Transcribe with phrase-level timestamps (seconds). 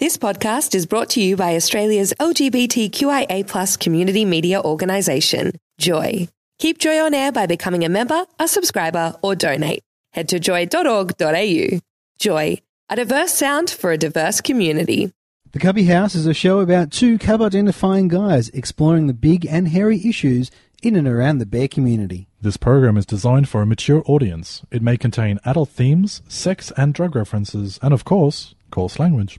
[0.00, 6.26] This podcast is brought to you by Australia's LGBTQIA plus community media organisation, Joy.
[6.58, 9.84] Keep Joy on air by becoming a member, a subscriber, or donate.
[10.12, 11.78] Head to joy.org.au.
[12.18, 15.12] Joy, a diverse sound for a diverse community.
[15.52, 19.68] The Cubby House is a show about two cub identifying guys exploring the big and
[19.68, 20.50] hairy issues
[20.82, 22.26] in and around the bear community.
[22.40, 24.62] This program is designed for a mature audience.
[24.72, 29.38] It may contain adult themes, sex and drug references, and of course, coarse language.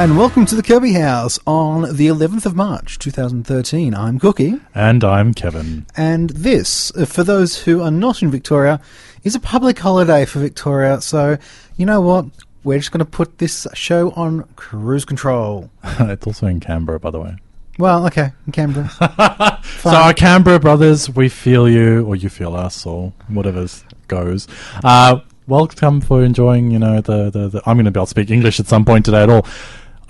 [0.00, 3.94] And welcome to the Cubby House on the 11th of March 2013.
[3.94, 5.84] I'm Cookie, And I'm Kevin.
[5.94, 8.80] and this, uh, for those who are not in Victoria,
[9.24, 11.02] is a public holiday for Victoria.
[11.02, 11.36] So,
[11.76, 12.24] you know what?
[12.64, 15.68] We're just going to put this show on cruise control.
[15.84, 17.36] it's also in Canberra, by the way.
[17.78, 19.60] Well, okay, in Canberra.
[19.80, 23.66] So, our Canberra brothers, we feel you, or you feel us, or whatever
[24.08, 24.48] goes.
[24.82, 28.10] Uh, welcome for enjoying, you know, the, the, the I'm going to be able to
[28.10, 29.46] speak English at some point today at all.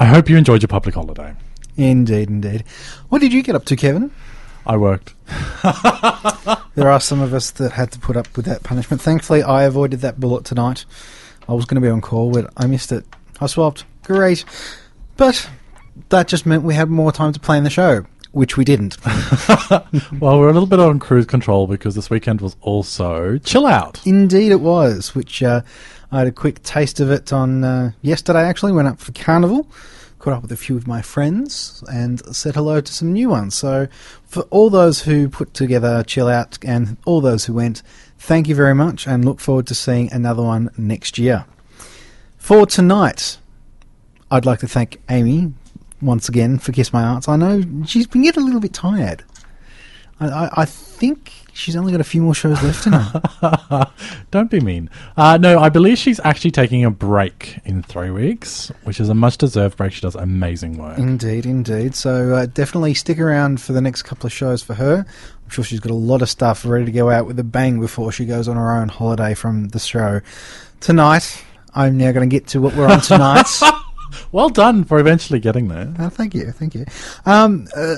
[0.00, 1.34] I hope you enjoyed your public holiday.
[1.76, 2.64] indeed, indeed.
[3.10, 4.10] What did you get up to, Kevin?
[4.66, 5.14] I worked.
[6.76, 9.02] There are some of us that had to put up with that punishment.
[9.02, 10.84] Thankfully, I avoided that bullet tonight.
[11.48, 13.04] I was going to be on call, but I missed it.
[13.40, 13.84] I swapped.
[14.04, 14.44] Great.
[15.16, 15.50] But
[16.08, 18.96] that just meant we had more time to plan the show, which we didn't.
[20.20, 24.00] Well, we're a little bit on cruise control because this weekend was also chill out.
[24.06, 25.62] Indeed, it was, which uh,
[26.12, 28.72] I had a quick taste of it on uh, yesterday, actually.
[28.72, 29.66] Went up for Carnival,
[30.20, 33.54] caught up with a few of my friends, and said hello to some new ones.
[33.56, 33.88] So,
[34.26, 37.82] for all those who put together Chill Out and all those who went,
[38.18, 41.46] thank you very much, and look forward to seeing another one next year.
[42.36, 43.38] For tonight,
[44.30, 45.52] I'd like to thank Amy
[46.00, 47.28] once again for Kiss My Arts.
[47.28, 49.24] I know she's been getting a little bit tired.
[50.20, 53.90] I, I, think she's only got a few more shows left in her.
[54.30, 54.90] Don't be mean.
[55.16, 59.14] Uh, no, I believe she's actually taking a break in three weeks, which is a
[59.14, 59.92] much deserved break.
[59.92, 60.98] She does amazing work.
[60.98, 61.94] Indeed, indeed.
[61.94, 65.06] So uh, definitely stick around for the next couple of shows for her.
[65.44, 67.80] I'm sure she's got a lot of stuff ready to go out with a bang
[67.80, 70.20] before she goes on her own holiday from the show.
[70.80, 71.42] Tonight,
[71.74, 73.46] I'm now going to get to what we're on tonight.
[74.32, 75.92] Well done for eventually getting there.
[75.98, 76.84] Uh, thank you, thank you.
[77.26, 77.96] Um, uh,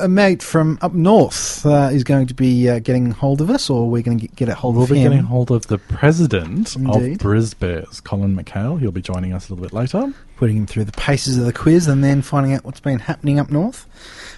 [0.00, 3.70] a mate from up north uh, is going to be uh, getting hold of us,
[3.70, 4.96] or we're going to get, a hold of him.
[4.96, 7.12] We'll be getting hold of the president Indeed.
[7.12, 8.80] of Brisbears, Colin McHale.
[8.80, 10.12] He'll be joining us a little bit later.
[10.36, 13.38] putting him through the paces of the quiz and then finding out what's been happening
[13.38, 13.86] up north.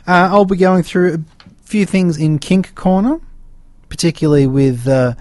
[0.07, 1.19] Uh, I'll be going through a
[1.65, 3.21] few things in Kink Corner,
[3.89, 5.15] particularly with uh,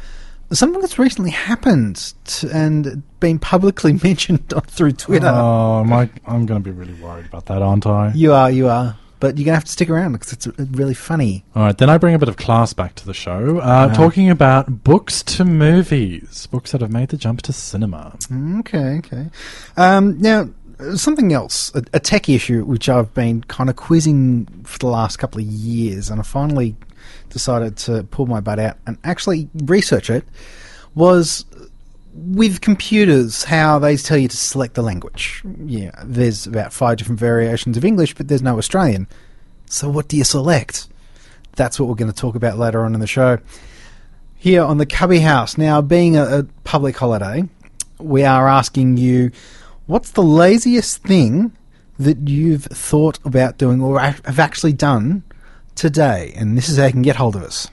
[0.51, 5.27] something that's recently happened t- and been publicly mentioned through Twitter.
[5.27, 5.83] Oh,
[6.25, 8.11] I'm going to be really worried about that, aren't I?
[8.13, 8.97] You are, you are.
[9.21, 11.45] But you're to have to stick around because it's really funny.
[11.55, 14.29] All right, then I bring a bit of class back to the show, uh, talking
[14.29, 18.17] about books to movies, books that have made the jump to cinema.
[18.59, 19.29] Okay, okay.
[19.77, 20.49] Um, now,
[20.95, 25.17] something else, a, a tech issue which I've been kind of quizzing for the last
[25.17, 26.75] couple of years, and I finally
[27.29, 30.25] decided to pull my butt out and actually research it,
[30.95, 31.45] was
[32.13, 35.43] with computers how they tell you to select the language.
[35.65, 39.07] Yeah, there's about five different variations of English, but there's no Australian.
[39.65, 40.87] So what do you select?
[41.55, 43.39] That's what we're going to talk about later on in the show
[44.41, 45.55] here on the Cubby House.
[45.55, 47.43] Now, being a, a public holiday,
[47.99, 49.31] we are asking you
[49.85, 51.55] what's the laziest thing
[51.99, 55.21] that you've thought about doing or have actually done
[55.75, 56.33] today?
[56.35, 57.67] And this is how you can get hold of us.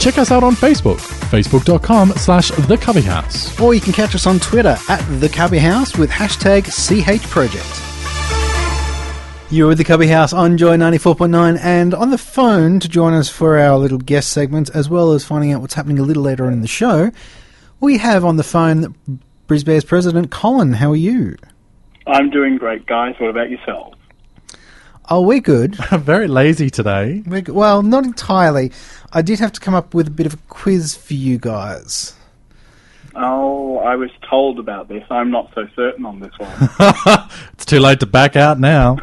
[0.00, 0.98] Check us out on Facebook,
[1.32, 3.58] facebook.com slash the Cubby House.
[3.58, 7.88] Or you can catch us on Twitter at the Cubby House with hashtag CHProject.
[9.50, 13.30] You're with the Cubby House on Joy 94.9 and on the phone to join us
[13.30, 16.44] for our little guest segment, as well as finding out what's happening a little later
[16.46, 17.10] on in the show,
[17.80, 18.94] we have on the phone
[19.48, 20.74] Brisbears president, Colin.
[20.74, 21.36] How are you?
[22.06, 23.14] I'm doing great, guys.
[23.18, 23.94] What about yourself?
[25.10, 25.76] Oh, we're good.
[25.90, 27.22] Very lazy today.
[27.26, 27.54] We're good.
[27.54, 28.72] Well, not entirely.
[29.12, 32.14] I did have to come up with a bit of a quiz for you guys.
[33.14, 35.04] Oh, I was told about this.
[35.10, 36.50] I'm not so certain on this one.
[37.52, 38.96] It's too late to back out now.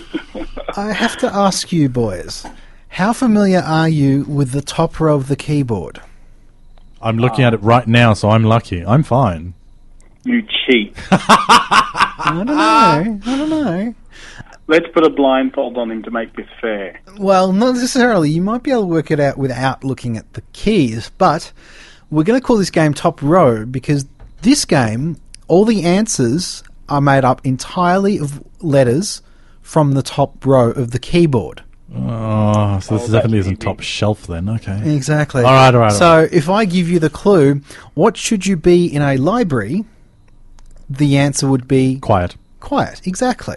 [0.76, 2.44] I have to ask you, boys,
[2.88, 6.00] how familiar are you with the top row of the keyboard?
[7.00, 8.84] I'm looking at it right now, so I'm lucky.
[8.84, 9.54] I'm fine.
[10.24, 10.94] You cheat.
[11.10, 12.54] I don't know.
[12.54, 13.94] I don't know.
[14.68, 17.00] Let's put a blindfold on him to make this fair.
[17.18, 18.30] Well, not necessarily.
[18.30, 21.52] You might be able to work it out without looking at the keys, but
[22.10, 24.06] we're going to call this game Top Row because
[24.42, 25.16] this game,
[25.48, 29.22] all the answers are made up entirely of letters
[29.62, 31.62] from the top row of the keyboard.
[31.94, 33.56] Oh, so this Oh, definitely isn't easy.
[33.60, 34.48] top shelf then.
[34.50, 34.94] Okay.
[34.94, 35.42] Exactly.
[35.44, 37.62] All right, all right, all So if I give you the clue,
[37.94, 39.84] what should you be in a library?
[40.90, 42.36] The answer would be Quiet.
[42.60, 43.06] quiet.
[43.06, 43.56] Exactly.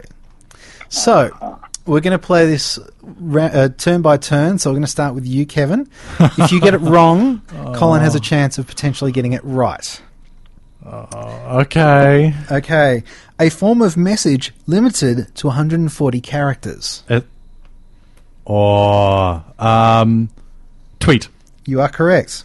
[0.91, 4.59] So we're going to play this ra- uh, turn by turn.
[4.59, 5.89] So we're going to start with you, Kevin.
[6.19, 7.41] If you get it wrong,
[7.75, 10.01] Colin has a chance of potentially getting it right.
[10.85, 12.33] Okay.
[12.51, 13.03] Okay.
[13.39, 17.03] A form of message limited to 140 characters.
[17.07, 17.25] It,
[18.43, 20.29] or um,
[20.99, 21.29] tweet.
[21.65, 22.43] You are correct.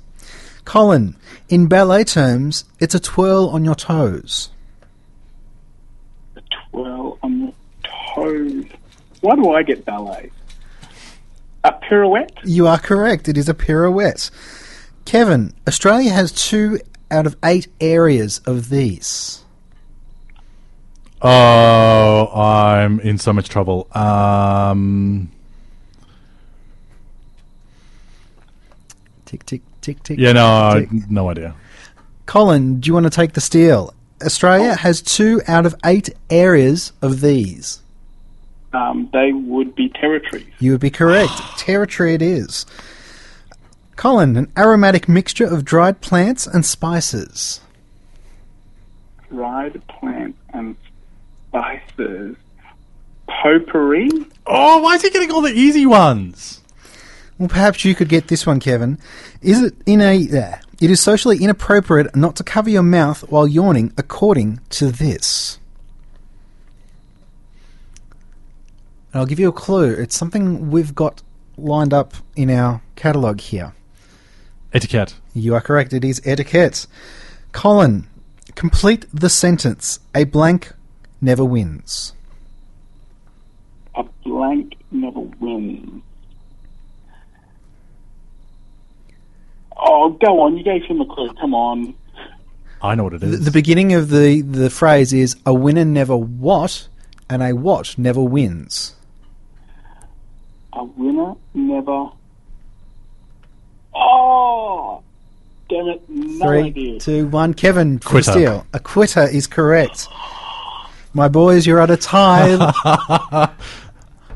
[0.64, 1.16] Colin,
[1.48, 4.50] in ballet terms, it's a twirl on your toes.
[6.36, 7.52] A twirl on your
[8.16, 8.64] toes.
[9.20, 10.30] Why do I get ballet?
[11.64, 12.32] A pirouette?
[12.44, 13.28] You are correct.
[13.28, 14.30] It is a pirouette.
[15.04, 16.80] Kevin, Australia has two
[17.10, 19.44] out of eight areas of these.
[21.22, 23.88] Oh, I'm in so much trouble.
[23.96, 25.30] Um,
[29.24, 30.18] Tick, tick, tick, tick.
[30.20, 31.10] yeah, no, tick.
[31.10, 31.54] no idea.
[32.26, 33.92] Colin, do you want to take the steal?
[34.24, 37.82] Australia has two out of eight areas of these.
[38.72, 40.46] Um, they would be territories.
[40.58, 41.32] You would be correct.
[41.58, 42.66] Territory it is.
[43.96, 47.60] Colin, an aromatic mixture of dried plants and spices.
[49.30, 50.76] Dried plants and
[51.48, 52.36] spices.
[53.26, 54.10] Potpourri?
[54.46, 56.60] Oh, why is he getting all the easy ones?
[57.38, 58.98] Well, perhaps you could get this one, Kevin.
[59.42, 60.16] Is it in a?
[60.16, 65.58] Uh, it is socially inappropriate not to cover your mouth while yawning, according to this.
[69.16, 69.94] And I'll give you a clue.
[69.94, 71.22] It's something we've got
[71.56, 73.72] lined up in our catalogue here.
[74.74, 75.14] Etiquette.
[75.32, 75.94] You are correct.
[75.94, 76.86] It is etiquette.
[77.52, 78.08] Colin,
[78.56, 80.00] complete the sentence.
[80.14, 80.74] A blank
[81.22, 82.12] never wins.
[83.94, 86.02] A blank never wins.
[89.78, 90.58] Oh, go on.
[90.58, 91.32] You gave him a clue.
[91.40, 91.94] Come on.
[92.82, 93.30] I know what it is.
[93.30, 96.88] The, the beginning of the, the phrase is a winner never what,
[97.30, 98.92] and a what never wins.
[100.76, 102.10] A winner never.
[103.94, 105.02] Oh!
[105.68, 106.02] Damn it.
[106.08, 107.00] No Three, idea.
[107.00, 107.54] two, one.
[107.54, 108.30] Kevin, Quitter.
[108.32, 108.66] steal.
[108.72, 110.06] A quitter is correct.
[111.14, 113.50] My boys, you're at a tie.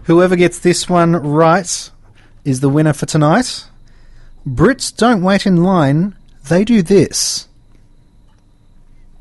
[0.05, 1.91] Whoever gets this one right
[2.45, 3.67] is the winner for tonight.
[4.49, 6.17] Brits don't wait in line,
[6.49, 7.47] they do this.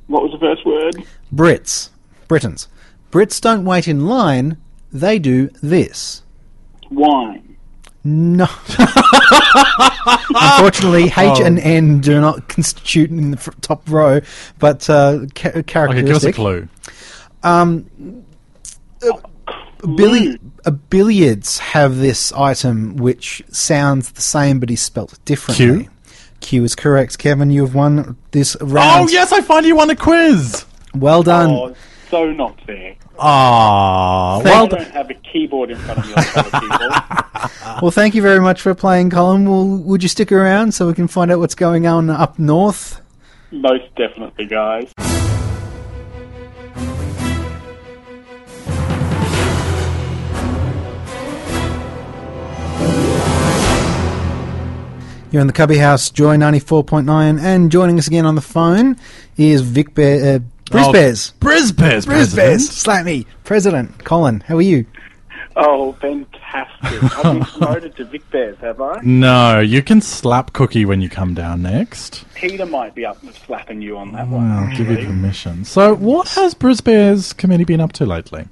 [0.08, 0.96] What was the first word?
[1.36, 1.90] Brits.
[2.30, 2.70] Britons.
[3.12, 4.56] Brits don't wait in line,
[4.94, 6.24] they do this.
[6.90, 7.58] Wine.
[8.04, 8.48] No.
[10.30, 14.22] Unfortunately, H and N do not constitute in the fr- top row,
[14.58, 16.06] but uh, ca- okay, characteristic.
[16.08, 16.68] give us a clue.
[19.96, 25.84] Billy, uh, billiards have this item which sounds the same but is spelt differently.
[25.86, 25.90] Q?
[26.42, 27.18] Q is correct.
[27.18, 29.10] Kevin, you have won this round.
[29.10, 30.66] Oh, yes, I finally won a quiz.
[30.94, 31.50] Well done.
[31.50, 31.76] Oh,
[32.10, 32.96] so not fair.
[33.22, 34.92] Ah, I well don't done.
[34.92, 36.90] have a keyboard in front of me like other people.
[37.82, 39.50] Well, thank you very much for playing, Colin.
[39.50, 43.00] Well, would you stick around so we can find out what's going on up north?
[43.52, 44.92] Most definitely, guys.
[55.32, 58.98] You're in the Cubby House, Joy 94.9, and joining us again on the phone
[59.38, 61.34] is Vic Bear, uh, Briz Oh, Bears.
[61.40, 62.62] Briz Bears, Briz Bears, President.
[62.62, 63.26] slap me.
[63.44, 64.86] President, Colin, how are you?
[65.56, 67.04] Oh, fantastic.
[67.04, 69.00] I've been promoted to Vic Bears, have I?
[69.04, 72.24] No, you can slap Cookie when you come down next.
[72.36, 74.52] Peter might be up for slapping you on that Well, one.
[74.52, 75.66] I'll give you permission.
[75.66, 78.46] So, what has Briz Bears committee been up to lately?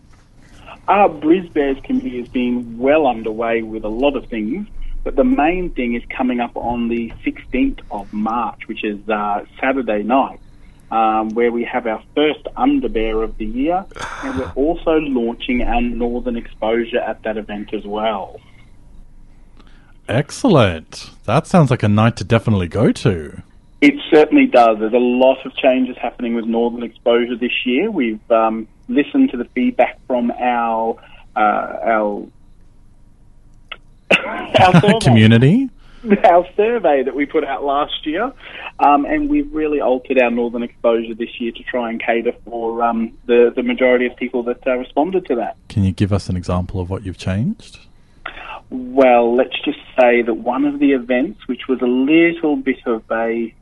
[0.87, 4.67] Our Brisbears committee has been well underway with a lot of things,
[5.03, 9.43] but the main thing is coming up on the 16th of March, which is uh,
[9.59, 10.39] Saturday night,
[10.91, 13.85] um, where we have our first Underbear of the year,
[14.23, 18.39] and we're also launching our Northern Exposure at that event as well.
[20.07, 21.11] Excellent.
[21.25, 23.43] That sounds like a night to definitely go to.
[23.81, 24.79] It certainly does.
[24.79, 27.91] There's a lot of changes happening with Northern Exposure this year.
[27.91, 30.97] We've um, listened to the feedback from our
[31.35, 32.27] uh, our
[34.59, 34.99] our.
[35.01, 35.69] Community.
[36.23, 38.31] our survey that we put out last year,
[38.79, 42.83] um, and we've really altered our northern exposure this year to try and cater for
[42.83, 45.57] um, the the majority of people that uh, responded to that.
[45.69, 47.79] Can you give us an example of what you've changed?
[48.69, 53.03] Well, let's just say that one of the events, which was a little bit of
[53.09, 53.53] a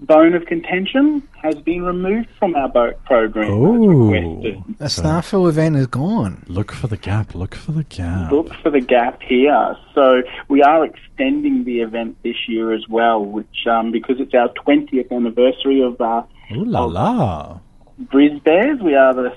[0.00, 3.44] bone of contention, has been removed from our boat program.
[3.44, 4.64] as Oh, requested.
[4.80, 6.44] A Starfield event is gone.
[6.48, 7.34] look for the gap.
[7.34, 8.32] Look for the gap.
[8.32, 9.76] Look for the gap here.
[9.94, 14.48] So we are extending the event this year as well, which um, because it's our
[14.50, 17.58] 20th anniversary of uh, Ooh la la.
[18.04, 18.82] Brisbears.
[18.82, 19.34] We are the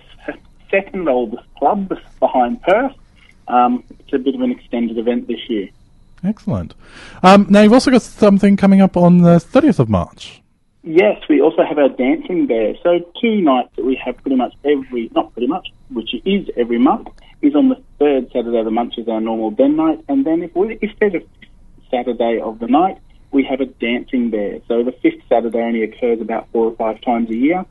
[0.71, 2.93] second oldest club behind Perth.
[3.47, 5.69] Um, it's a bit of an extended event this year.
[6.23, 6.73] Excellent.
[7.21, 10.41] Um, now you've also got something coming up on the 30th of March.
[10.83, 12.75] Yes, we also have our dancing bear.
[12.83, 16.77] So two nights that we have pretty much every, not pretty much, which is every
[16.77, 17.07] month,
[17.41, 20.43] is on the third Saturday of the month is our normal den night, and then
[20.43, 21.21] if we, if there's a
[21.89, 22.97] Saturday of the night,
[23.31, 24.59] we have a dancing bear.
[24.67, 27.65] So the fifth Saturday only occurs about four or five times a year,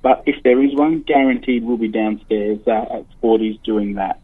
[0.00, 4.20] but if there is one, guaranteed we'll be downstairs uh, at Sporties doing that.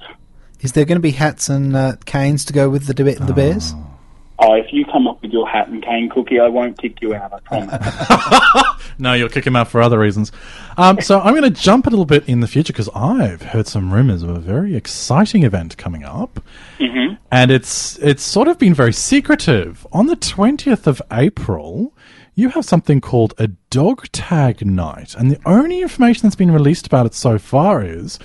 [0.60, 3.32] Is there going to be hats and uh, canes to go with the de- the
[3.32, 3.74] bears?
[3.76, 3.97] Oh,
[4.40, 7.32] if you come up with your hat and cane cookie, I won't kick you out.
[7.32, 8.64] I promise.
[9.00, 10.32] No, you'll kick him out for other reasons.
[10.76, 13.68] Um, so I'm going to jump a little bit in the future because I've heard
[13.68, 16.40] some rumors of a very exciting event coming up,
[16.80, 19.86] hmm and it's it's sort of been very secretive.
[19.92, 21.92] On the 20th of April,
[22.34, 26.86] you have something called a dog tag night, and the only information that's been released
[26.86, 28.18] about it so far is.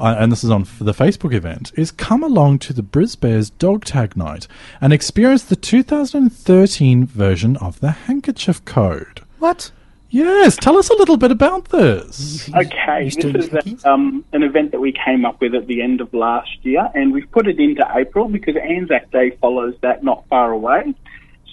[0.00, 3.50] Uh, and this is on f- the Facebook event, is come along to the Brisbears
[3.58, 4.46] Dog Tag Night
[4.80, 9.22] and experience the 2013 version of the Handkerchief Code.
[9.38, 9.70] What?
[10.10, 12.48] Yes, tell us a little bit about this.
[12.54, 16.00] Okay, this is a, um, an event that we came up with at the end
[16.00, 20.26] of last year, and we've put it into April because Anzac Day follows that not
[20.28, 20.94] far away.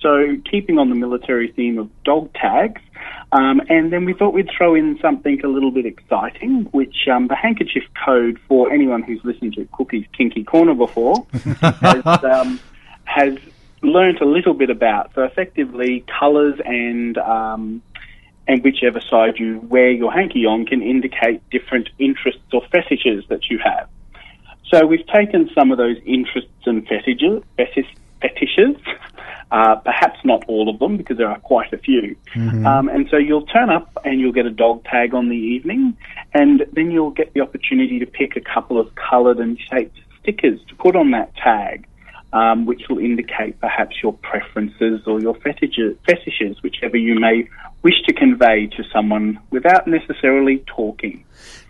[0.05, 2.79] So, keeping on the military theme of dog tags,
[3.31, 7.27] um, and then we thought we'd throw in something a little bit exciting, which um,
[7.27, 11.25] the handkerchief code for anyone who's listened to Cookie's Kinky Corner before
[11.61, 12.59] has, um,
[13.05, 13.35] has
[13.81, 15.09] learnt a little bit about.
[15.15, 17.81] So, effectively, colours and um,
[18.47, 23.49] and whichever side you wear your hanky on can indicate different interests or fetishes that
[23.49, 23.89] you have.
[24.71, 27.87] So we've taken some of those interests and fetishes, fetish,
[28.21, 28.77] fetishes
[29.51, 32.15] uh, perhaps not all of them because there are quite a few.
[32.65, 35.95] Um, and so you'll turn up and you'll get a dog tag on the evening,
[36.33, 40.59] and then you'll get the opportunity to pick a couple of coloured and shaped stickers
[40.67, 41.87] to put on that tag.
[42.35, 47.47] Um, which will indicate perhaps your preferences or your fetishes, fetishes, whichever you may
[47.81, 51.23] wish to convey to someone without necessarily talking.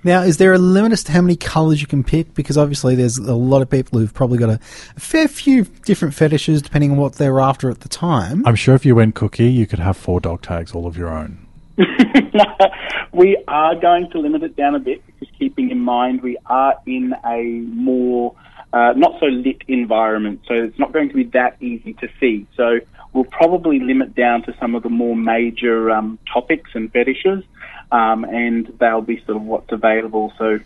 [0.03, 2.33] Now, is there a limit as to how many colours you can pick?
[2.33, 4.59] Because obviously, there's a lot of people who've probably got a,
[4.95, 8.43] a fair few different fetishes depending on what they're after at the time.
[8.47, 11.09] I'm sure if you went cookie, you could have four dog tags all of your
[11.09, 11.45] own.
[13.13, 16.75] we are going to limit it down a bit because keeping in mind we are
[16.85, 17.43] in a
[17.75, 18.33] more
[18.73, 22.47] uh, not so lit environment, so it's not going to be that easy to see.
[22.55, 22.79] So
[23.13, 27.43] we'll probably limit down to some of the more major um, topics and fetishes,
[27.91, 30.33] um, and they'll be sort of what's available.
[30.37, 30.59] So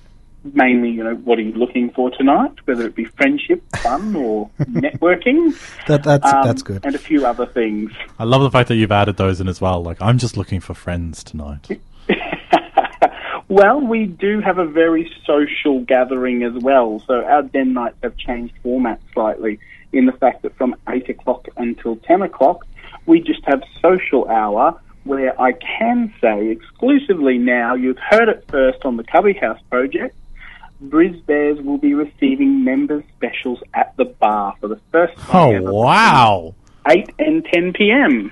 [0.44, 2.54] mainly, you know, what are you looking for tonight?
[2.66, 5.58] Whether it be friendship, fun, or networking.
[5.88, 6.86] That, that's um, that's good.
[6.86, 7.92] And a few other things.
[8.18, 9.84] I love the fact that you've added those in as well.
[9.84, 11.68] Like, I'm just looking for friends tonight.
[13.50, 17.04] well, we do have a very social gathering as well.
[17.08, 19.60] So our den nights have changed format slightly
[19.92, 22.66] in the fact that from 8 o'clock until 10 o'clock,
[23.08, 28.86] we just have social hour where I can say exclusively now, you've heard it first
[28.86, 30.16] on the Cubby House project,
[30.84, 35.70] Brisbears will be receiving members specials at the bar for the first time oh, ever,
[35.70, 36.56] Oh, wow.
[36.88, 38.32] 8 and 10 p.m.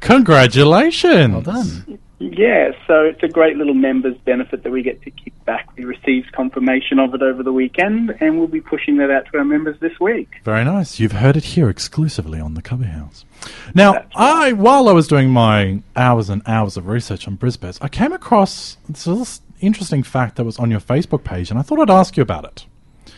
[0.00, 1.32] Congratulations.
[1.32, 1.98] Well done.
[2.30, 5.68] Yeah, so it's a great little members benefit that we get to kick back.
[5.76, 9.38] We received confirmation of it over the weekend, and we'll be pushing that out to
[9.38, 10.28] our members this week.
[10.44, 11.00] Very nice.
[11.00, 13.24] You've heard it here exclusively on the Cubby House.
[13.74, 17.88] Now, I while I was doing my hours and hours of research on Brisbears, I
[17.88, 21.90] came across this interesting fact that was on your Facebook page, and I thought I'd
[21.90, 22.66] ask you about it.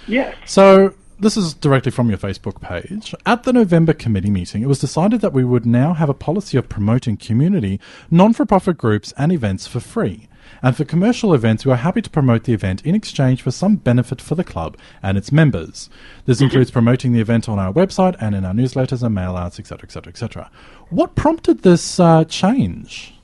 [0.07, 0.35] Yes.
[0.47, 3.15] So, this is directly from your Facebook page.
[3.25, 6.57] At the November committee meeting, it was decided that we would now have a policy
[6.57, 7.81] of promoting community,
[8.11, 10.29] non for profit groups, and events for free.
[10.63, 13.77] And for commercial events, we are happy to promote the event in exchange for some
[13.77, 15.91] benefit for the club and its members.
[16.27, 19.59] This includes promoting the event on our website and in our newsletters and mail outs,
[19.59, 20.51] etc., etc., etc.
[20.91, 23.15] What prompted this uh, change?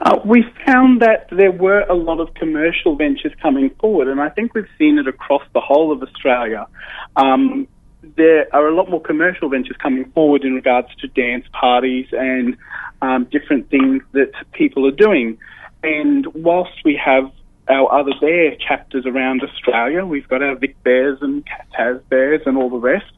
[0.00, 4.28] Uh, we found that there were a lot of commercial ventures coming forward, and I
[4.28, 6.66] think we've seen it across the whole of Australia.
[7.16, 7.68] Um,
[8.16, 12.56] there are a lot more commercial ventures coming forward in regards to dance parties and
[13.02, 15.38] um, different things that people are doing.
[15.82, 17.30] And whilst we have
[17.68, 21.44] our other bear chapters around Australia, we've got our Vic Bears and
[21.78, 23.10] Taz Bears and all the rest.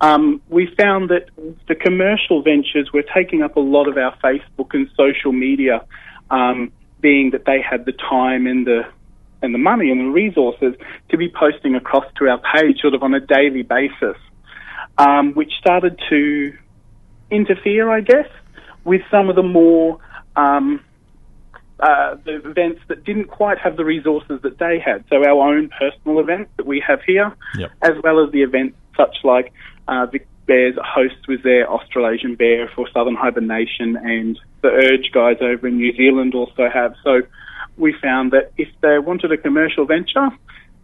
[0.00, 1.30] Um, we found that
[1.68, 5.84] the commercial ventures were taking up a lot of our Facebook and social media,
[6.30, 8.82] um, being that they had the time and the
[9.42, 10.74] and the money and the resources
[11.10, 14.16] to be posting across to our page sort of on a daily basis,
[14.98, 16.56] um, which started to
[17.30, 18.28] interfere, I guess,
[18.84, 19.98] with some of the more
[20.36, 20.80] um,
[21.78, 25.04] uh, the events that didn't quite have the resources that they had.
[25.10, 27.70] So our own personal events that we have here, Yep.
[27.82, 29.52] as well as the events such like
[29.86, 35.36] uh, Vic Bears host was their Australasian Bear for Southern Hibernation, and the Urge guys
[35.40, 36.94] over in New Zealand also have.
[37.02, 37.22] So
[37.76, 40.28] we found that if they wanted a commercial venture,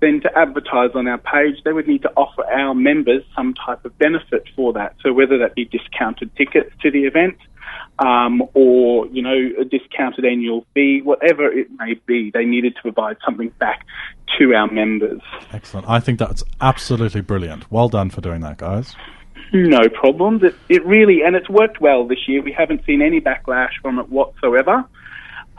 [0.01, 3.85] then to advertise on our page, they would need to offer our members some type
[3.85, 4.97] of benefit for that.
[5.01, 7.37] So whether that be discounted tickets to the event,
[7.99, 12.83] um, or you know a discounted annual fee, whatever it may be, they needed to
[12.83, 13.87] provide something back
[14.39, 15.21] to our members.
[15.53, 15.89] Excellent.
[15.89, 17.71] I think that's absolutely brilliant.
[17.71, 18.97] Well done for doing that, guys.
[19.53, 20.43] No problems.
[20.43, 22.43] It, it really, and it's worked well this year.
[22.43, 24.85] We haven't seen any backlash from it whatsoever.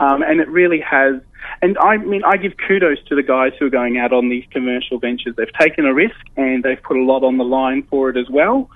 [0.00, 1.20] Um, and it really has.
[1.62, 4.44] And I mean, I give kudos to the guys who are going out on these
[4.50, 5.36] commercial ventures.
[5.36, 8.28] They've taken a risk and they've put a lot on the line for it as
[8.28, 8.68] well.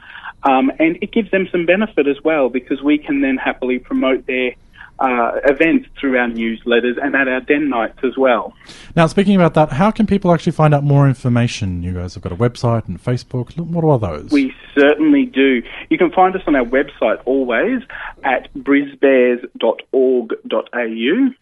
[0.45, 4.27] Um, and it gives them some benefit as well because we can then happily promote
[4.27, 4.53] their
[4.99, 8.55] uh, events through our newsletters and at our den nights as well.
[8.97, 11.83] Now, speaking about that, how can people actually find out more information?
[11.83, 13.57] You guys have got a website and Facebook.
[13.59, 14.31] What are those?
[14.31, 15.63] We certainly do.
[15.91, 17.83] You can find us on our website always
[18.25, 21.35] at brisbears.org.au.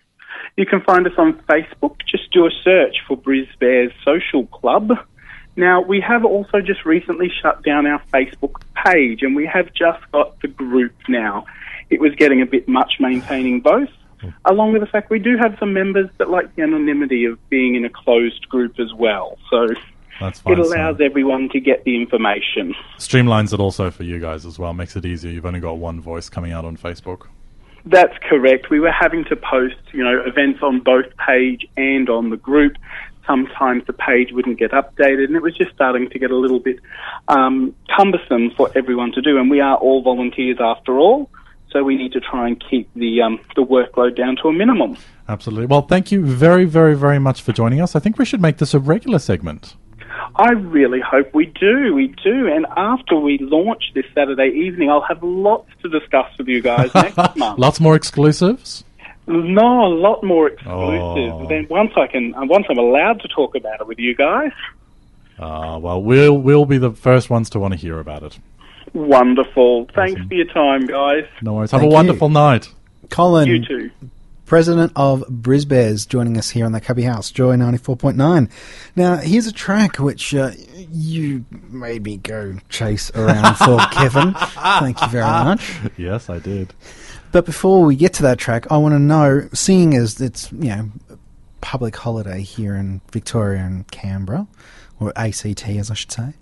[0.56, 1.96] You can find us on Facebook.
[2.06, 4.90] Just do a search for Brisbears Social Club.
[5.56, 10.00] Now, we have also just recently shut down our Facebook page and we have just
[10.12, 11.46] got the group now.
[11.90, 13.88] It was getting a bit much maintaining both,
[14.44, 17.74] along with the fact we do have some members that like the anonymity of being
[17.76, 19.38] in a closed group as well.
[19.50, 19.68] So
[20.20, 20.54] That's fine.
[20.54, 22.74] it allows so everyone to get the information.
[22.98, 24.72] streamlines it also for you guys as well.
[24.72, 25.30] Makes it easier.
[25.30, 27.26] You've only got one voice coming out on Facebook.
[27.84, 28.68] That's correct.
[28.68, 32.76] We were having to post, you know, events on both page and on the group.
[33.24, 36.58] Sometimes the page wouldn't get updated, and it was just starting to get a little
[36.60, 36.78] bit
[37.28, 39.38] um, cumbersome for everyone to do.
[39.38, 41.30] And we are all volunteers after all,
[41.76, 44.96] so we need to try and keep the um, the workload down to a minimum.
[45.28, 45.66] Absolutely.
[45.66, 47.94] Well, thank you very, very, very much for joining us.
[47.94, 49.74] I think we should make this a regular segment.
[50.36, 51.94] I really hope we do.
[51.94, 52.46] We do.
[52.48, 56.94] And after we launch this Saturday evening, I'll have lots to discuss with you guys
[56.94, 57.58] next month.
[57.58, 58.84] Lots more exclusives.
[59.26, 60.72] No, a lot more exclusive.
[61.34, 61.46] Oh.
[61.48, 64.52] Then once I can, uh, once I'm allowed to talk about it with you guys,
[65.38, 68.38] Uh, well, we'll we'll be the first ones to want to hear about it.
[68.96, 69.86] Wonderful.
[69.94, 70.28] Thanks Awesome.
[70.28, 71.24] for your time, guys.
[71.42, 71.70] No worries.
[71.70, 71.94] Have Thank a you.
[71.94, 72.68] wonderful night.
[73.10, 73.90] Colin, You too.
[74.46, 78.50] president of Brisbears, joining us here on the Cubby House, Joy 94.9.
[78.96, 80.50] Now, here's a track which uh,
[80.90, 84.34] you made me go chase around for, Kevin.
[84.34, 85.72] Thank you very much.
[85.96, 86.74] Yes, I did.
[87.32, 90.68] But before we get to that track, I want to know, seeing as it's, you
[90.68, 90.90] know,
[91.60, 94.46] public holiday here in Victoria and Canberra,
[94.98, 96.34] or ACT as I should say,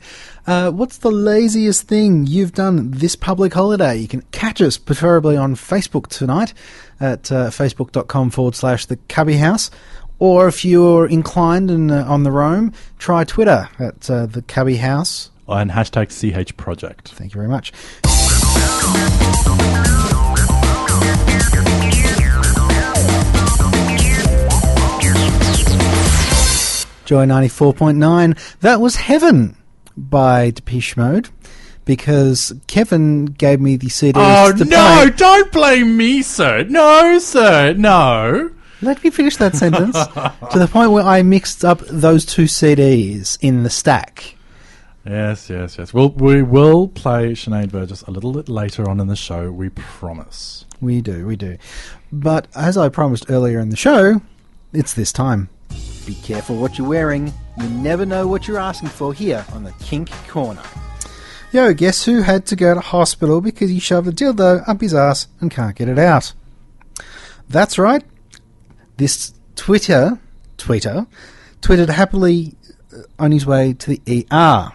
[0.47, 3.97] uh, what's the laziest thing you've done this public holiday?
[3.97, 6.55] You can catch us preferably on Facebook tonight
[7.01, 9.71] at uh, facebook.com forward slash the Cubby House.
[10.19, 14.77] Or if you're inclined and uh, on the roam, try Twitter at uh, the Cubby
[14.77, 15.31] House.
[15.49, 17.11] And hashtag CH Project.
[17.11, 17.73] Thank you very much.
[27.05, 28.59] Joy 94.9.
[28.61, 29.57] That was Heaven
[29.97, 31.29] by Depeche Mode
[31.85, 34.19] because Kevin gave me the CD.
[34.19, 34.65] Oh no!
[34.65, 35.11] play.
[35.11, 36.65] Don't blame me, sir.
[36.65, 37.75] No, sir.
[37.75, 38.51] No.
[38.83, 39.93] Let me finish that sentence.
[40.53, 44.37] to the point where I mixed up those two CDs in the stack.
[45.07, 45.93] Yes, yes, yes.
[45.93, 49.51] We'll, we will play Sinead Burgess a little bit later on in the show.
[49.51, 50.65] We promise.
[50.81, 51.59] We do, we do.
[52.11, 54.23] But as I promised earlier in the show,
[54.73, 55.51] it's this time.
[56.07, 57.33] Be careful what you're wearing.
[57.59, 60.63] You never know what you're asking for here on the Kink Corner.
[61.53, 64.93] Yo, guess who had to go to hospital because he shoved a dildo up his
[64.93, 66.33] ass and can't get it out?
[67.49, 68.03] That's right.
[68.97, 70.19] This Twitter,
[70.59, 71.07] Twitter,
[71.63, 72.55] tweeted happily
[72.93, 74.73] uh, on his way to the ER.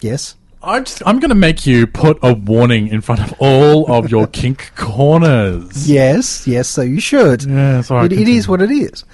[0.00, 3.86] Yes, I'm just, I'm going to make you put a warning in front of all
[3.92, 5.88] of your kink corners.
[5.88, 7.44] Yes, yes, so you should.
[7.44, 8.38] Yes, all right, It- it continue.
[8.38, 9.04] is what it is.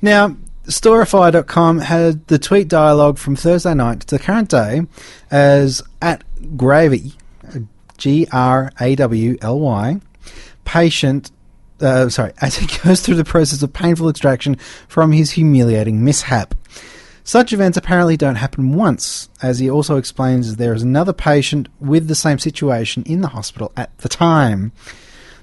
[0.00, 4.82] Now, Storify.com had the tweet dialogue from Thursday night to the current day
[5.30, 6.22] as at
[6.56, 7.14] Grawly,
[7.98, 10.00] G R A W L Y,
[10.64, 11.30] patient.
[11.80, 16.54] Uh, sorry, as he goes through the process of painful extraction from his humiliating mishap.
[17.24, 22.08] Such events apparently don't happen once, as he also explains there is another patient with
[22.08, 24.72] the same situation in the hospital at the time.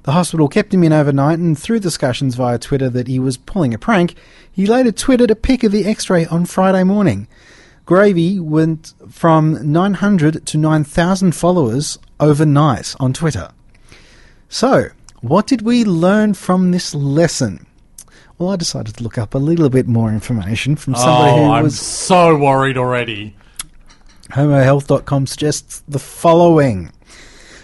[0.09, 3.75] The hospital kept him in overnight, and through discussions via Twitter that he was pulling
[3.75, 4.15] a prank,
[4.51, 7.27] he later tweeted a pic of the x ray on Friday morning.
[7.85, 13.51] Grawly went from 900 to 9,000 followers overnight on Twitter.
[14.47, 14.87] So,
[15.21, 17.67] what did we learn from this lesson?
[18.39, 21.51] Well, I decided to look up a little bit more information from somebody oh, who
[21.51, 21.79] I'm was.
[21.79, 23.35] so worried already.
[24.31, 26.91] HomoHealth.com suggests the following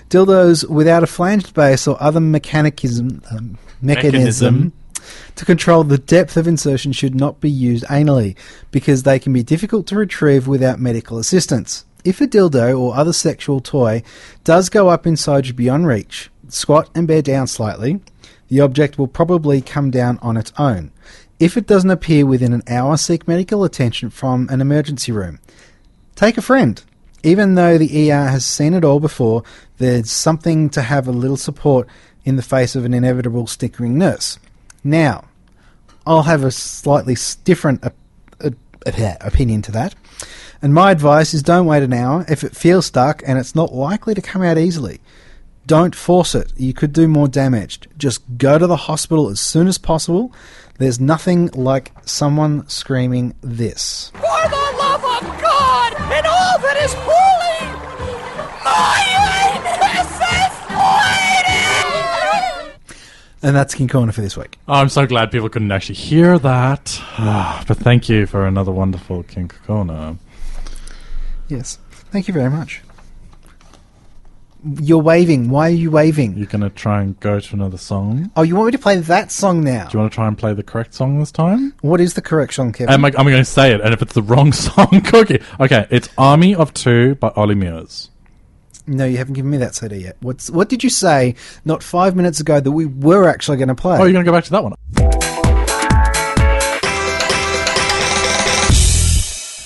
[0.09, 4.73] dildos without a flanged base or other mechanicism, um, mechanism, Mechanism.
[5.35, 8.35] to control the depth of insertion should not be used anally
[8.71, 11.85] because they can be difficult to retrieve without medical assistance.
[12.03, 14.03] If a dildo or other sexual toy
[14.43, 17.99] does go up inside you beyond reach, squat and bear down slightly,
[18.47, 20.91] the object will probably come down on its own.
[21.39, 25.39] If it doesn't appear within an hour, seek medical attention from an emergency room.
[26.15, 26.81] Take a friend.
[27.25, 29.41] Even though the ER has seen it all before,
[29.79, 31.87] there's something to have a little support
[32.23, 34.37] in the face of an inevitable stickering nurse.
[34.83, 35.25] Now,
[36.05, 37.95] I'll have a slightly different op-
[38.43, 38.53] op-
[38.87, 39.95] op- opinion to that.
[40.61, 43.73] And my advice is don't wait an hour if it feels stuck and it's not
[43.73, 45.01] likely to come out easily.
[45.67, 46.53] Don't force it.
[46.55, 47.79] You could do more damage.
[47.97, 50.31] Just go to the hospital as soon as possible.
[50.77, 54.11] There's nothing like someone screaming this.
[54.13, 57.65] For the love of God and all that is holy,
[58.63, 59.01] my
[59.55, 60.53] anus is
[62.69, 63.41] bleeding!
[63.41, 64.59] And that's Kink Corner for this week.
[64.67, 66.99] Oh, I'm so glad people couldn't actually hear that.
[67.17, 70.17] Ah, but thank you for another wonderful Kink Corner.
[71.47, 71.79] Yes.
[72.11, 72.81] Thank you very much.
[74.81, 75.49] You're waving.
[75.49, 76.35] Why are you waving?
[76.37, 78.31] You're going to try and go to another song?
[78.35, 79.87] Oh, you want me to play that song now?
[79.87, 81.75] Do you want to try and play the correct song this time?
[81.81, 82.91] What is the correct song, Kevin?
[82.91, 85.39] I'm, I'm going to say it, and if it's the wrong song, cookie.
[85.59, 88.09] Okay, it's Army of Two by Ollie Murs.
[88.87, 90.17] no, you haven't given me that CD yet.
[90.21, 93.75] What's what did you say not five minutes ago that we were actually going to
[93.75, 93.97] play?
[93.99, 95.24] Oh, you're going to go back to that one.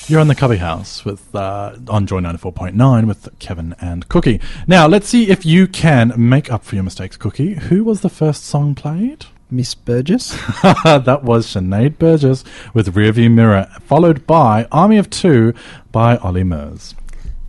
[0.09, 4.41] You're on the Cubby House with uh, on Joy 94.9 with Kevin and Cookie.
[4.65, 7.53] Now, let's see if you can make up for your mistakes, Cookie.
[7.53, 9.27] Who was the first song played?
[9.51, 10.31] Miss Burgess.
[10.83, 12.43] that was Sinead Burgess
[12.73, 15.53] with Rearview Mirror, followed by Army of Two
[15.91, 16.95] by Ollie Murs.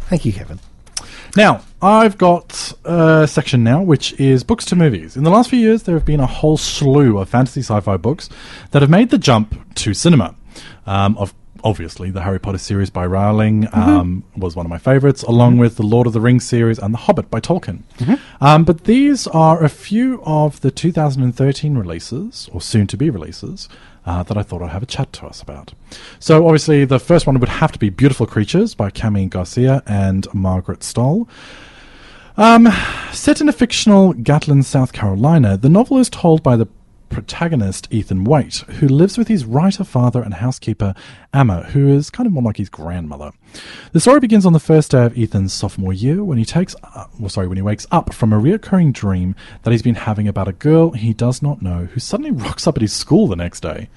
[0.01, 0.61] Thank you, Kevin.
[1.39, 5.17] Now, I've got a section now which is books to movies.
[5.17, 7.97] In the last few years, there have been a whole slew of fantasy sci fi
[7.97, 8.29] books
[8.73, 10.35] that have made the jump to cinema.
[10.87, 15.23] Um, of Obviously, the Harry Potter series by Rowling um, was one of my favorites,
[15.23, 17.83] along with the Lord of the Rings series and The Hobbit by Tolkien.
[18.41, 23.69] Um, but these are a few of the 2013 releases, or soon to be releases,
[24.07, 25.75] uh, that I thought I'd have a chat to us about.
[26.19, 30.27] So, obviously, the first one would have to be Beautiful Creatures by Camille Garcia and
[30.33, 31.29] Margaret Stohl.
[32.37, 32.69] Um,
[33.13, 36.67] set in a fictional Gatlin, South Carolina, the novel is told by the
[37.11, 40.95] protagonist Ethan Wate, who lives with his writer father and housekeeper
[41.35, 43.33] Emma, who is kind of more like his grandmother.
[43.93, 47.07] The story begins on the first day of Ethan's sophomore year when he takes, uh,
[47.19, 50.49] well, sorry, when he wakes up from a reoccurring dream that he's been having about
[50.49, 53.61] a girl he does not know, who suddenly rocks up at his school the next
[53.61, 53.89] day.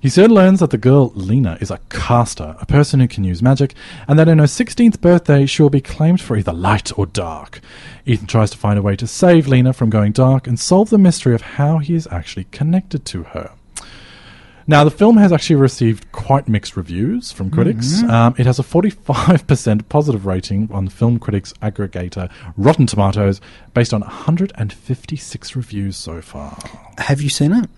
[0.00, 3.42] He soon learns that the girl Lena is a caster, a person who can use
[3.42, 3.74] magic,
[4.08, 7.60] and that on her 16th birthday she will be claimed for either light or dark.
[8.04, 10.98] Ethan tries to find a way to save Lena from going dark and solve the
[10.98, 13.52] mystery of how he is actually connected to her.
[14.66, 18.02] Now, the film has actually received quite mixed reviews from critics.
[18.04, 23.40] Um, it has a 45% positive rating on the film critics aggregator Rotten Tomatoes,
[23.74, 26.56] based on 156 reviews so far.
[26.98, 27.68] Have you seen it?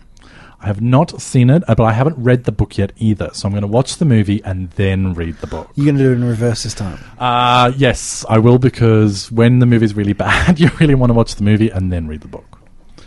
[0.65, 3.29] I have not seen it, uh, but I haven't read the book yet either.
[3.35, 5.71] So I'm going to watch the movie and then read the book.
[5.75, 6.99] You're going to do it in reverse this time.
[7.19, 11.35] Uh, yes, I will because when the movie's really bad, you really want to watch
[11.35, 12.61] the movie and then read the book.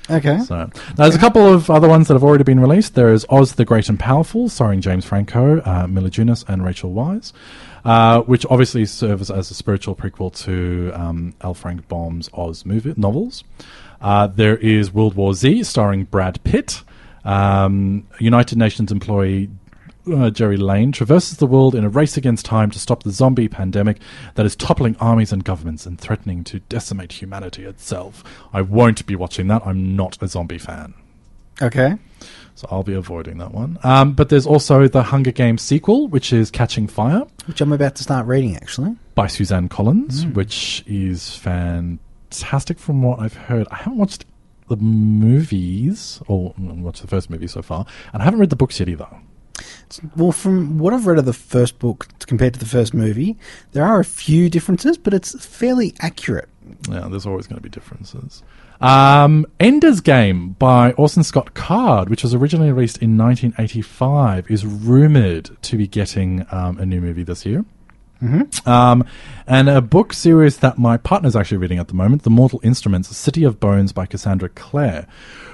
[0.07, 0.37] Okay.
[0.41, 2.93] So now there's a couple of other ones that have already been released.
[2.93, 6.93] There is Oz the Great and Powerful, starring James Franco, uh, Mila Kunis, and Rachel
[6.93, 7.33] Weisz,
[7.83, 11.55] uh, which obviously serves as a spiritual prequel to um, L.
[11.55, 13.43] Frank Baum's Oz movie novels.
[13.99, 16.83] Uh, there is World War Z, starring Brad Pitt.
[17.27, 19.49] Um, United Nations employee
[20.11, 23.49] uh, Gerry Lane traverses the world in a race against time to stop the zombie
[23.49, 23.97] pandemic
[24.35, 28.23] that is toppling armies and governments and threatening to decimate humanity itself.
[28.53, 29.63] I won't be watching that.
[29.65, 30.93] I'm not a zombie fan.
[31.61, 31.97] Okay.
[32.55, 33.77] So I'll be avoiding that one.
[33.83, 37.95] Um, but there's also the Hunger Games sequel, which is Catching Fire Which I'm about
[37.95, 38.95] to start reading, actually.
[39.15, 43.67] by Suzanne Collins, which is fantastic from what I've heard.
[43.69, 44.25] I haven't watched
[44.67, 48.55] the movies, or mm, watched the first movie so far, and I haven't read the
[48.55, 49.07] books yet either.
[50.15, 53.37] Well, from what I've read of the first book compared to the first movie,
[53.71, 56.49] there are a few differences, but it's fairly accurate.
[56.89, 58.43] Yeah, there's always going to be differences.
[58.81, 65.57] Um, Ender's Game by Orson Scott Card, which was originally released in 1985, is rumored
[65.63, 67.65] to be getting um, a new movie this year.
[68.65, 69.05] Um,
[69.45, 73.15] and a book series that my partner's actually reading at the moment, The Mortal Instruments,
[73.15, 75.07] City of Bones by Cassandra Clare.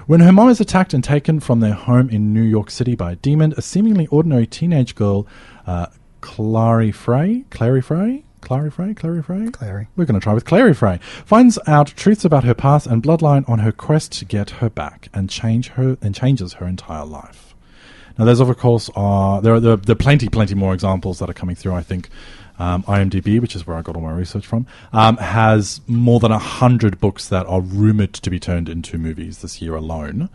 [0.08, 3.14] When her mom is attacked and taken from their home in New York City by
[3.14, 5.28] a demon, a seemingly ordinary teenage girl,
[5.66, 5.88] uh,
[6.22, 9.88] Clary Fray, Clary Fray, Clary Fray, Clary Fray, Clary.
[9.96, 11.00] We're going to try with Clary Fray.
[11.26, 15.08] Finds out truths about her past and bloodline on her quest to get her back
[15.14, 17.56] and change her and changes her entire life.
[18.18, 21.30] Now, there's of course uh, there are there, there are plenty, plenty more examples that
[21.30, 21.74] are coming through.
[21.74, 22.10] I think
[22.60, 26.32] um, IMDb, which is where I got all my research from, um, has more than
[26.32, 30.30] a hundred books that are rumored to be turned into movies this year alone.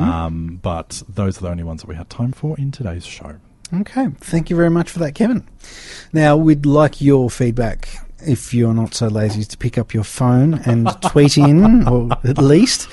[0.00, 3.36] Um, but those are the only ones that we had time for in today's show.
[3.72, 5.46] Okay, thank you very much for that, Kevin.
[6.12, 7.88] Now, we'd like your feedback
[8.26, 12.38] if you're not so lazy to pick up your phone and tweet in, or at
[12.38, 12.88] least.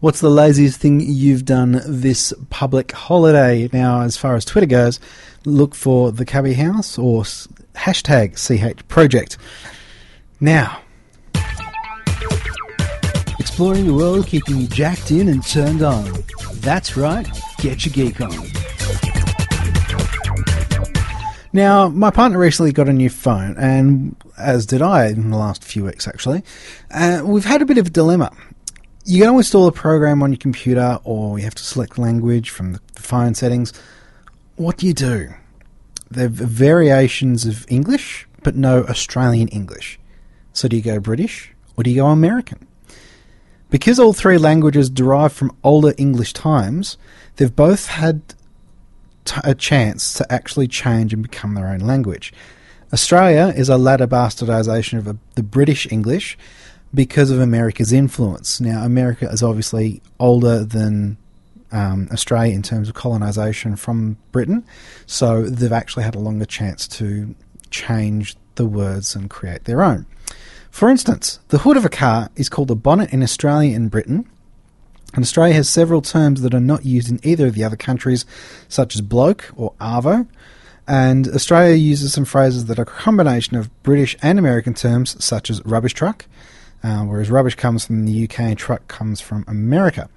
[0.00, 3.68] What's the laziest thing you've done this public holiday?
[3.72, 5.00] Now, as far as Twitter goes,
[5.44, 7.24] look for the Cubby House or
[7.78, 9.38] hashtag CH Project.
[10.40, 10.80] Now,
[13.38, 16.24] exploring the world, keeping you jacked in and turned on.
[16.54, 18.30] That's right, get your geek on.
[21.52, 25.64] Now, my partner recently got a new phone, and as did I in the last
[25.64, 26.44] few weeks, actually.
[26.90, 28.30] Uh, we've had a bit of a dilemma.
[29.04, 32.74] You can install a program on your computer, or you have to select language from
[32.74, 33.72] the phone settings.
[34.56, 35.30] What do you do?
[36.10, 39.98] There are variations of English, but no Australian English.
[40.52, 42.66] So do you go British, or do you go American?
[43.70, 46.96] Because all three languages derive from older English times,
[47.36, 48.22] they've both had
[49.24, 52.32] t- a chance to actually change and become their own language.
[52.92, 56.38] Australia is a latter bastardization of a, the British English
[56.94, 58.60] because of America's influence.
[58.60, 61.18] Now, America is obviously older than
[61.72, 64.64] um, Australia in terms of colonization from Britain,
[65.06, 67.34] so they've actually had a longer chance to
[67.70, 70.06] change the words and create their own.
[70.70, 74.28] For instance, the hood of a car is called a bonnet in Australia and Britain,
[75.14, 78.26] and Australia has several terms that are not used in either of the other countries,
[78.68, 80.28] such as bloke or arvo.
[80.86, 85.50] And Australia uses some phrases that are a combination of British and American terms, such
[85.50, 86.26] as rubbish truck,
[86.82, 90.08] uh, whereas rubbish comes from the UK and truck comes from America.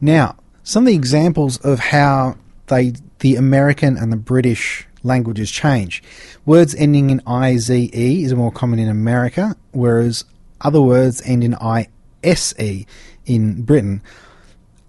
[0.00, 0.36] Now,
[0.70, 2.36] some of the examples of how
[2.68, 6.00] they, the American and the British languages change.
[6.46, 10.24] Words ending in IZE is more common in America, whereas
[10.60, 12.84] other words end in ISE
[13.26, 14.00] in Britain.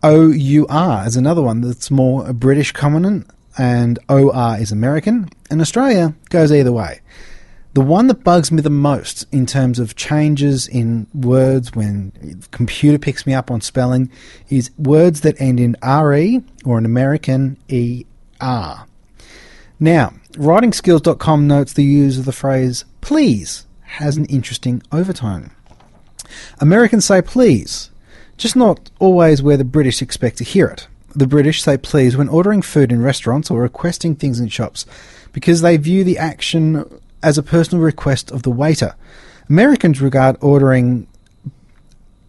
[0.03, 3.25] OUR is another one that's more a British common,
[3.57, 7.01] and OR is American, and Australia goes either way.
[7.73, 12.47] The one that bugs me the most in terms of changes in words when the
[12.49, 14.11] computer picks me up on spelling
[14.49, 18.85] is words that end in RE or an American ER.
[19.79, 25.51] Now, writingskills.com notes the use of the phrase please has an interesting overtone.
[26.59, 27.89] Americans say please,
[28.35, 30.87] just not always where the British expect to hear it.
[31.15, 34.85] The British say please when ordering food in restaurants or requesting things in shops
[35.31, 38.95] because they view the action as a personal request of the waiter.
[39.49, 41.07] Americans regard ordering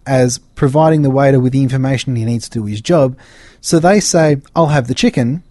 [0.07, 3.17] as providing the waiter with the information he needs to do his job,
[3.61, 5.43] so they say, I'll have the chicken.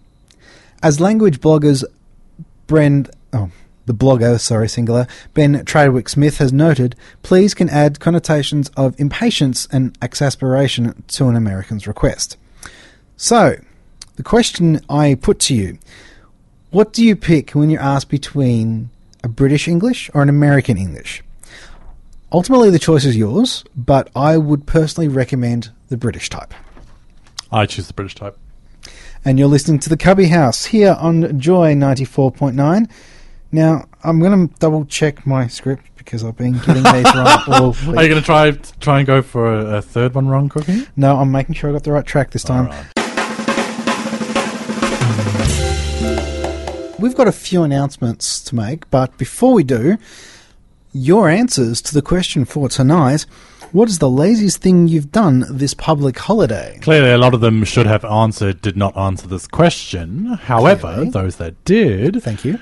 [0.82, 1.84] As language bloggers
[2.68, 3.50] Bren, oh,
[3.86, 9.66] the blogger, sorry, singular, Ben Trawick Smith has noted, please can add connotations of impatience
[9.72, 12.36] and exasperation to an American's request.
[13.16, 13.56] So,
[14.16, 15.78] the question I put to you
[16.70, 18.88] what do you pick when you're asked between
[19.22, 21.22] a British English or an American English?
[22.32, 26.54] Ultimately, the choice is yours, but I would personally recommend the British type.
[27.50, 28.38] I choose the British type.
[29.24, 32.90] And you're listening to the Cubby House here on Joy 94.9.
[33.52, 37.74] Now, I'm going to double check my script because I've been getting these wrong all
[37.96, 40.86] Are you going to try try and go for a, a third one wrong, Cookie?
[40.96, 42.72] No, I'm making sure I got the right track this time.
[47.02, 49.98] We've got a few announcements to make, but before we do,
[50.92, 53.26] your answers to the question for tonight
[53.72, 56.78] What is the laziest thing you've done this public holiday?
[56.80, 60.26] Clearly, a lot of them should have answered, did not answer this question.
[60.26, 61.10] However, Okay.
[61.10, 62.22] those that did.
[62.22, 62.60] Thank you.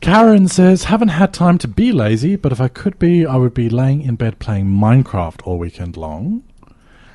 [0.00, 3.54] Karen says, haven't had time to be lazy, but if I could be, I would
[3.54, 6.42] be laying in bed playing Minecraft all weekend long.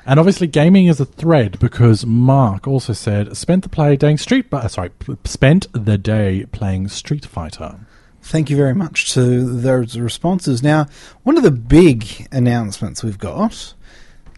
[0.04, 4.52] And obviously, gaming is a thread because Mark also said, spent the play day Street,
[4.52, 4.90] uh, sorry,
[5.24, 7.78] spent the day playing Street Fighter.
[8.20, 10.62] Thank you very much to those responses.
[10.62, 10.86] Now,
[11.22, 13.74] one of the big announcements we've got,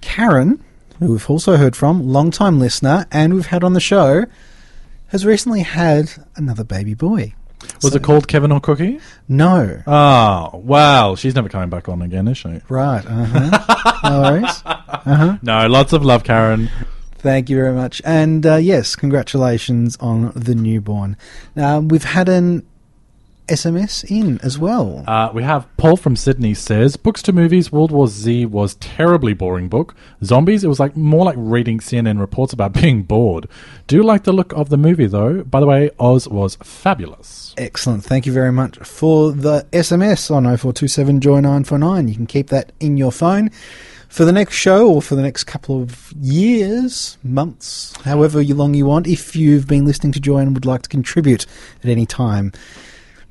[0.03, 0.63] Karen,
[0.99, 4.27] who we've also heard from, long-time listener, and we've had on the show,
[5.09, 7.35] has recently had another baby boy.
[7.83, 9.01] Was So- it called Kevin or Cookie?
[9.29, 9.83] No.
[9.87, 11.15] Oh, wow.
[11.15, 12.61] She's never coming back on again, is she?
[12.69, 13.05] Right.
[13.07, 14.01] Uh-huh.
[14.11, 14.63] no worries.
[14.67, 15.39] Uh-huh.
[15.43, 16.71] No, lots of love, Karen.
[17.19, 18.03] Thank you very much.
[18.05, 21.17] And uh, yes, congratulations on the newborn.
[21.57, 22.67] Now, we've had an
[23.49, 25.05] SMS in as well.
[25.07, 27.71] Uh, we have Paul from Sydney says books to movies.
[27.71, 29.95] World War Z was terribly boring book.
[30.23, 30.65] Zombies.
[30.65, 33.47] It was like more like reading CNN reports about being bored.
[33.87, 35.43] Do like the look of the movie though.
[35.45, 37.55] By the way, Oz was fabulous.
[37.57, 38.05] Excellent.
[38.05, 42.09] Thank you very much for the SMS on 0427 Joy 949.
[42.09, 43.51] You can keep that in your phone
[44.15, 48.87] for the next show or for the next couple of years, months, however long you
[48.87, 51.47] want, if you've been listening to Joy and would like to contribute
[51.83, 52.53] at any time.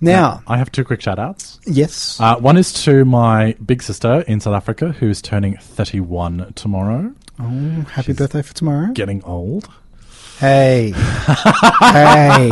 [0.04, 1.60] Now, I have two quick shout outs.
[1.66, 2.20] yes.
[2.20, 7.14] Uh, one is to my big sister in South Africa who's turning 31 tomorrow.
[7.40, 8.92] oh, happy birthday for tomorrow.
[8.94, 9.70] Getting old.
[10.44, 10.92] Hey.
[10.92, 12.50] hey.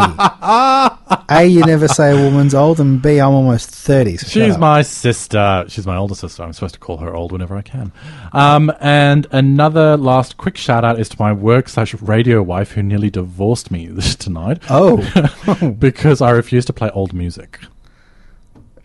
[1.29, 4.15] A, you never say a woman's old, and B, I'm almost 30.
[4.15, 5.65] So She's my sister.
[5.67, 6.41] She's my older sister.
[6.41, 7.91] I'm supposed to call her old whenever I can.
[8.31, 12.81] Um, and another last quick shout out is to my work slash radio wife who
[12.81, 14.59] nearly divorced me this tonight.
[14.69, 15.75] Oh.
[15.77, 17.59] because I refuse to play old music.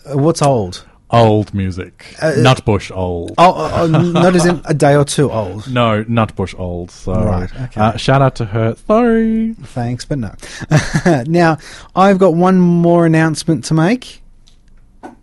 [0.05, 0.85] Uh, What's old?
[1.11, 2.17] Old music.
[2.21, 3.33] Uh, Nutbush old.
[3.39, 5.71] Oh, oh, oh, not as in a day or two old.
[5.73, 6.91] No, Nutbush old.
[6.91, 7.81] So, Right, okay.
[7.81, 8.75] uh, shout out to her.
[8.87, 9.55] Sorry.
[9.55, 10.35] Thanks, but no.
[11.27, 11.59] now,
[11.95, 14.23] I've got one more announcement to make.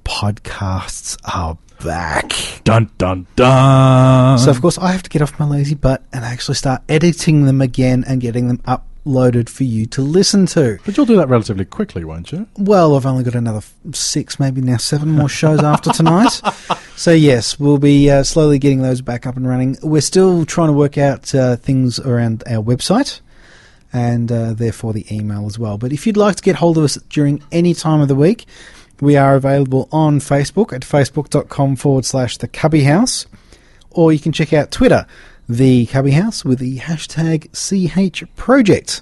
[0.06, 2.32] Podcasts are back.
[2.64, 4.38] Dun dun dun.
[4.40, 7.46] So, of course, I have to get off my lazy butt and actually start editing
[7.46, 8.62] them again and getting them
[9.06, 10.80] uploaded for you to listen to.
[10.86, 12.48] but you'll do that relatively quickly, won't you?
[12.58, 13.62] Well, I've only got another
[13.94, 16.42] six, maybe now seven more shows after tonight.
[16.96, 19.78] So, yes, we'll be uh, slowly getting those back up and running.
[19.82, 23.20] We're still trying to work out uh, things around our website
[23.92, 25.80] and uh, therefore the email as well.
[25.80, 28.46] But if you'd like to get hold of us during any time of the week,
[29.02, 33.26] we are available on Facebook at facebook.com forward slash the Cubby House,
[33.90, 35.08] or you can check out Twitter,
[35.48, 39.02] the Cubby House, with the hashtag CH Project.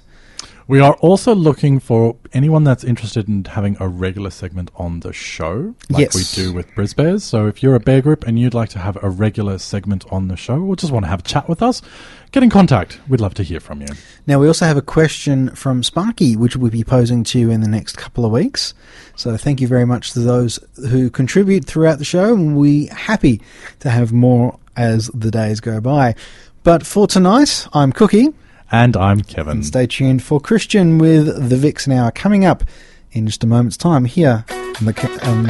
[0.68, 5.12] We are also looking for anyone that's interested in having a regular segment on the
[5.12, 6.36] show, like Yes.
[6.36, 7.22] we do with Brisbears.
[7.22, 10.28] So if you're a bear group and you'd like to have a regular segment on
[10.28, 11.82] the show, or just want to have a chat with us,
[12.30, 13.00] get in contact.
[13.08, 13.88] We'd love to hear from you.
[14.26, 17.60] Now, we also have a question from Sparky, which we'll be posing to you in
[17.60, 18.72] the next couple of weeks.
[19.16, 23.42] So, thank you very much to those who contribute throughout the show, and we're happy
[23.80, 26.14] to have more as the days go by.
[26.62, 28.28] But for tonight, I'm Cookie,
[28.70, 29.52] And I'm Kevin.
[29.58, 32.64] and stay tuned for Christian with the Vixen Hour coming up
[33.12, 34.44] in just a moment's time here
[34.78, 35.46] on the um,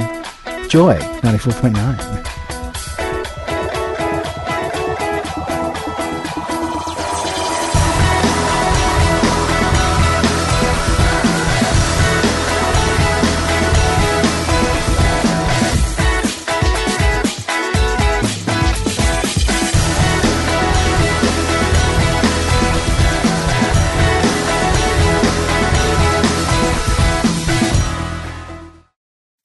[0.69, 2.62] Joy 94.9.